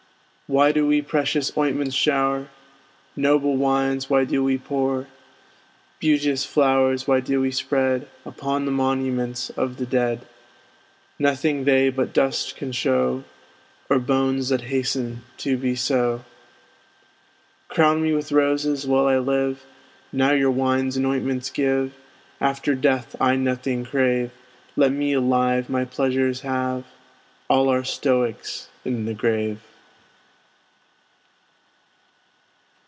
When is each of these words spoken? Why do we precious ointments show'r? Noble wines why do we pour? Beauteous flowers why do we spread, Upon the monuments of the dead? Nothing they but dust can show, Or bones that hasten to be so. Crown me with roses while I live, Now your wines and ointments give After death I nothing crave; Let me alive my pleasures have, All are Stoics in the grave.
Why 0.51 0.73
do 0.73 0.85
we 0.85 1.01
precious 1.01 1.57
ointments 1.57 1.95
show'r? 1.95 2.49
Noble 3.15 3.55
wines 3.55 4.09
why 4.09 4.25
do 4.25 4.43
we 4.43 4.57
pour? 4.57 5.07
Beauteous 5.97 6.43
flowers 6.43 7.07
why 7.07 7.21
do 7.21 7.39
we 7.39 7.51
spread, 7.51 8.09
Upon 8.25 8.65
the 8.65 8.71
monuments 8.73 9.49
of 9.51 9.77
the 9.77 9.85
dead? 9.85 10.27
Nothing 11.17 11.63
they 11.63 11.87
but 11.89 12.11
dust 12.13 12.57
can 12.57 12.73
show, 12.73 13.23
Or 13.89 13.97
bones 13.97 14.49
that 14.49 14.59
hasten 14.63 15.21
to 15.37 15.55
be 15.55 15.73
so. 15.73 16.25
Crown 17.69 18.01
me 18.03 18.11
with 18.13 18.33
roses 18.33 18.85
while 18.85 19.07
I 19.07 19.19
live, 19.19 19.65
Now 20.11 20.31
your 20.33 20.51
wines 20.51 20.97
and 20.97 21.05
ointments 21.05 21.49
give 21.49 21.93
After 22.41 22.75
death 22.75 23.15
I 23.21 23.37
nothing 23.37 23.85
crave; 23.85 24.31
Let 24.75 24.91
me 24.91 25.13
alive 25.13 25.69
my 25.69 25.85
pleasures 25.85 26.41
have, 26.41 26.83
All 27.49 27.69
are 27.71 27.85
Stoics 27.85 28.67
in 28.83 29.05
the 29.05 29.13
grave. 29.13 29.61